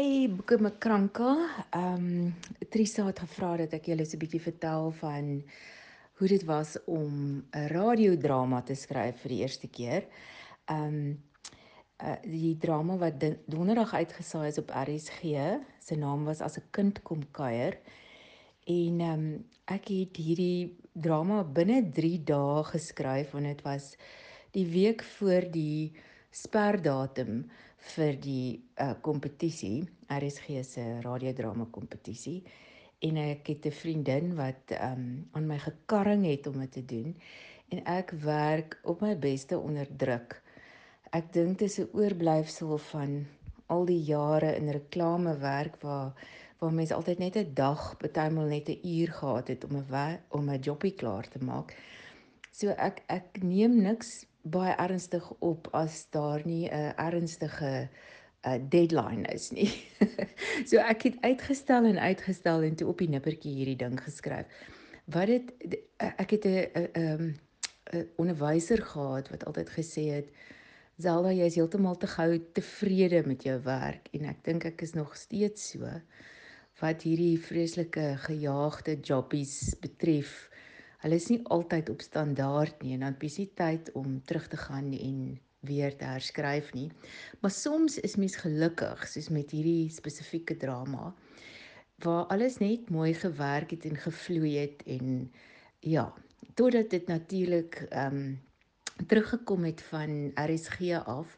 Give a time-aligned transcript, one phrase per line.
[0.00, 1.30] Hey Boeke Makranka,
[1.76, 2.34] ehm um,
[2.72, 5.26] Trisa het gevra dat ek julle so 'n bietjie vertel van
[6.16, 10.06] hoe dit was om 'n radiodrama te skryf vir die eerste keer.
[10.72, 11.22] Ehm um,
[12.06, 15.20] uh, die drama wat donderdag uitgesaai is op RSG,
[15.86, 17.76] sy naam was As 'n kind kom kuier.
[18.64, 23.96] En ehm um, ek het hierdie drama binne 3 dae geskryf want dit was
[24.52, 25.92] die week voor die
[26.30, 32.42] sperdatum vir die uh kompetisie, RSG se radiodrama kompetisie.
[33.00, 37.16] En ek het 'n vriendin wat um aan my gekarring het om dit te doen
[37.68, 40.42] en ek werk op my beste onder druk.
[41.10, 43.26] Ek dink dit is 'n oorblyfsel van
[43.66, 46.12] al die jare in reklamewerk waar
[46.60, 50.50] waar mense altyd net 'n dag, bytelmal net 'n uur gehad het om 'n om
[50.50, 51.76] 'n jobbie klaar te maak.
[52.50, 57.88] So ek ek neem niks baie ernstig op as daar nie 'n ernstige
[58.44, 59.70] 'n uh, deadline is nie.
[60.68, 64.46] so ek het uitgestel en uitgestel en toe op die nippertjie hierdie ding geskryf.
[65.04, 65.52] Wat dit
[65.96, 67.36] ek het 'n 'n 'n
[67.92, 70.28] 'n onderwyser gehad wat altyd gesê het
[71.00, 74.92] Zelda jy is heeltemal te gou tevrede met jou werk en ek dink ek is
[74.94, 75.88] nog steeds so
[76.80, 80.49] wat hierdie vreeslike gejaagde jobbies betref
[81.02, 84.56] hulle is nie altyd op standaard nie en dan is dit tyd om terug te
[84.56, 86.90] gaan en weer te herskryf nie.
[87.40, 91.14] Maar soms is mens gelukkig soos met hierdie spesifieke drama
[92.00, 95.32] waar alles net mooi gewerk het en gevloei het en
[95.84, 96.06] ja,
[96.54, 98.40] totdat dit natuurlik ehm um,
[99.06, 101.36] teruggekom het van RSG af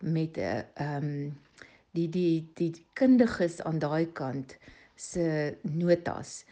[0.00, 1.40] met 'n uh, ehm um,
[1.90, 4.56] die die die kundiges aan daai kant
[4.94, 6.44] se notas.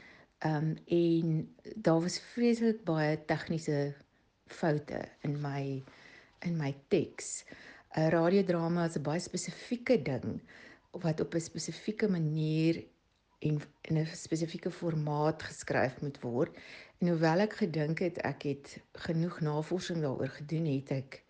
[0.42, 3.94] Ehm um, en daar was vreeslik baie tegniese
[4.46, 5.82] foute in my
[6.40, 7.44] in my teks.
[7.94, 10.40] 'n Radiodrama is 'n baie spesifieke ding
[10.90, 12.84] wat op 'n spesifieke manier
[13.38, 16.56] en in 'n spesifieke formaat geskryf moet word.
[16.98, 21.22] En hoewel ek gedink het ek het genoeg navorsing daaroor gedoen het ek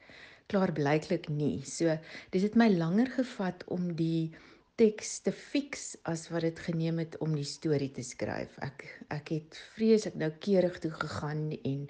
[0.46, 1.64] klaar blyklik nie.
[1.64, 1.98] So
[2.30, 4.32] dis het my langer gevat om die
[4.80, 8.56] teks te fix as wat dit geneem het om die storie te skryf.
[8.64, 11.88] Ek ek het vreeslik noukeurig toe gegaan en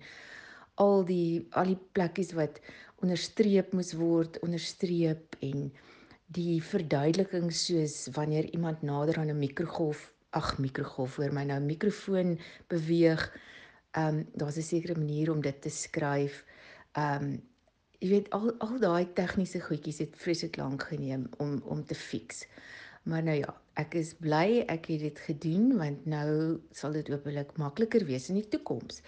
[0.82, 2.58] al die al die plekkies wat
[3.02, 5.70] onderstreep moes word, onderstreep en
[6.32, 12.38] die verduideliking soos wanneer iemand nader aan 'n mikrogolf, ag mikrogolf hoor my nou mikrofoon
[12.68, 13.22] beweeg.
[13.92, 16.44] Ehm um, daar's 'n sekere manier om dit te skryf.
[16.92, 17.51] Ehm um,
[18.02, 22.46] jy weet al al daai tegniese goedjies het vreeslik lank geneem om om te fix.
[23.06, 27.54] Maar nou ja, ek is bly ek het dit gedoen want nou sal dit hopelik
[27.62, 29.00] makliker wees in die toekoms.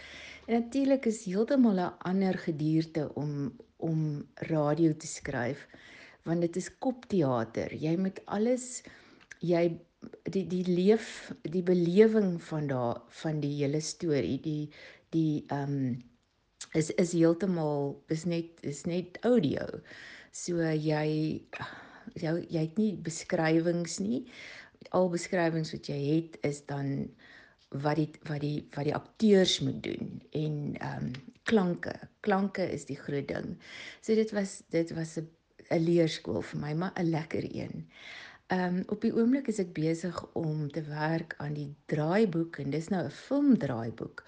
[0.47, 5.67] En natuurlik is heeltemal 'n ander gedierte om om radio te skryf
[6.25, 7.75] want dit is kopteater.
[7.75, 8.83] Jy moet alles
[9.41, 9.77] jy
[10.31, 14.71] die die leef die belewing van daar van die hele storie, die
[15.11, 16.03] die ehm um,
[16.73, 19.67] is is heeltemal is net is net audio.
[20.33, 21.43] So jy
[22.15, 24.25] jy jy het nie beskrywings nie.
[24.91, 27.09] Al beskrywings wat jy het is dan
[27.85, 31.15] wat die wat die wat die akteurs moet doen en ehm um,
[31.45, 31.93] klanke.
[32.25, 33.57] Klanke is die groot ding.
[34.01, 35.29] So dit was dit was 'n
[35.71, 37.89] 'n leerskool vir my, maar 'n lekker een.
[38.47, 42.71] Ehm um, op die oomblik is ek besig om te werk aan die draaiboek en
[42.71, 44.25] dis nou 'n filmdraaiboek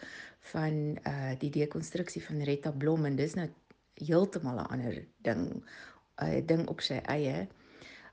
[0.52, 3.48] van uh die dekonstruksie van Retta Blom en dis nou
[4.00, 4.96] heeltemal 'n ander
[5.28, 5.62] ding 'n
[6.24, 7.48] uh, ding op sy eie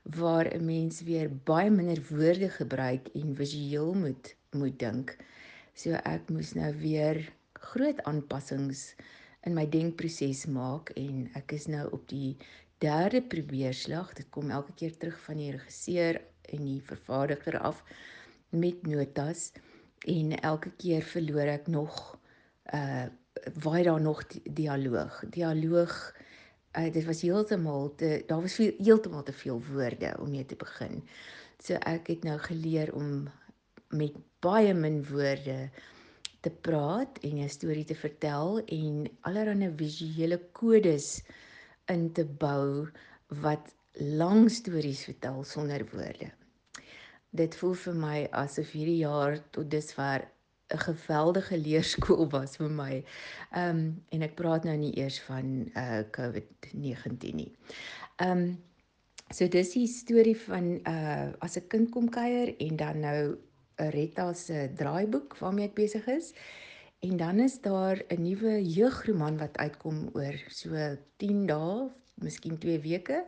[0.04, 5.16] waar 'n mens weer baie minder woorde gebruik en visueel moet moet dink.
[5.74, 8.94] So ek moes nou weer groot aanpassings
[9.42, 12.36] in my denkproses maak en ek is nou op die
[12.78, 14.12] derde probeerslag.
[14.12, 16.20] Dit kom elke keer terug van die regisseur
[16.52, 17.82] en die vervaardiger af
[18.48, 19.52] met notas
[20.06, 22.18] en elke keer verloor ek nog
[22.72, 23.06] uh
[23.62, 25.24] waar daar nog dialoog.
[25.30, 26.14] Dialoog
[26.78, 31.02] uh dit was heeltemal te daar was heeltemal te veel woorde om mee te begin.
[31.58, 33.28] So ek het nou geleer om
[33.88, 35.70] met baie min woorde
[36.40, 41.22] te praat en 'n storie te vertel en allerlei visuele kodes
[41.86, 42.88] in te bou
[43.28, 46.32] wat lang stories vertel sonder woorde.
[47.30, 50.26] Dit voel vir my asof hierdie jaar tot dusver
[50.72, 53.04] 'n geweldige leerskool was vir my.
[53.52, 57.52] Ehm um, en ek praat nou nie eers van uh COVID-19 nie.
[58.16, 58.46] Ehm um,
[59.30, 63.36] so dis die storie van uh as 'n kind kom kuier en dan nou
[63.78, 66.32] 'n Retta se draaiboek waarmee ek besig is.
[67.00, 72.80] En dan is daar 'n nuwe jeugroman wat uitkom oor so 10 dae, miskien 2
[72.80, 73.24] weke.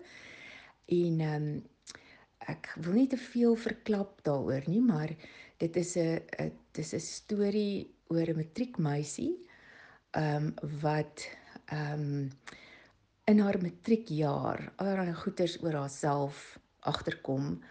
[0.87, 1.65] En ehm um,
[2.47, 5.11] ek wil nie te veel verklap daaroor nie, maar
[5.57, 6.21] dit is 'n
[6.73, 9.35] dit is 'n storie oor 'n matriekmeisie
[10.11, 11.29] ehm um, wat
[11.65, 12.31] ehm um,
[13.25, 17.63] in haar matriekjaar allerlei goeters oor haarself agterkom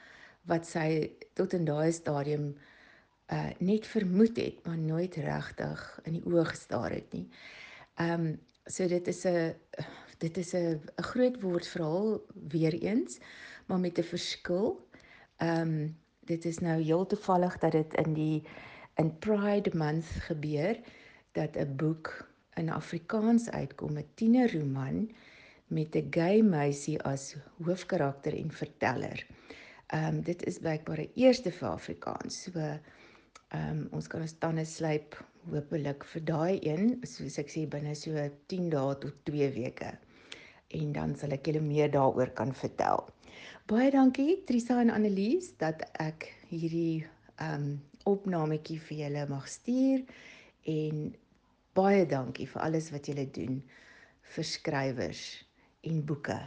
[0.50, 2.56] wat sy tot in daai stadium
[3.34, 7.28] uh net vermoed het, maar nooit regtig in die oë gestaar het nie.
[7.96, 9.56] Ehm um, so dit is 'n
[10.20, 13.20] dit is 'n 'n groot woordverhaal weer eens,
[13.66, 14.88] maar met 'n verskil.
[15.38, 15.96] Ehm um,
[16.26, 18.44] dit is nou heel toevallig dat dit in die
[19.02, 20.80] in Pride Month gebeur
[21.32, 25.12] dat 'n boek in Afrikaans uitkom, 'n tienerroman
[25.68, 29.26] met 'n gay meisie as hoofkarakter en verteller.
[29.88, 32.44] Ehm um, dit is blykbaar 'n eerste vir Afrikaans.
[32.44, 32.80] So ehm
[33.70, 38.30] um, ons kan ons tande slyp hopelik vir daai een, soos ek sê binne so
[38.48, 39.92] 10 dae tot 2 weke.
[40.76, 43.06] En dan sal ek julle meer daaroor kan vertel.
[43.70, 47.06] Baie dankie Trisa en Annelies dat ek hierdie
[47.42, 47.76] ehm um,
[48.06, 50.04] opnametjie vir julle mag stuur
[50.70, 51.00] en
[51.74, 53.58] baie dankie vir alles wat julle doen
[54.36, 55.24] vir skrywers
[55.90, 56.38] en boeke.